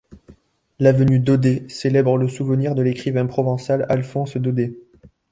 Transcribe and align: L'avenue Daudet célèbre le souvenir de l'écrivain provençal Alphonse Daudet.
L'avenue 0.79 1.19
Daudet 1.19 1.69
célèbre 1.69 2.17
le 2.17 2.27
souvenir 2.27 2.73
de 2.73 2.81
l'écrivain 2.81 3.27
provençal 3.27 3.85
Alphonse 3.87 4.35
Daudet. 4.35 4.73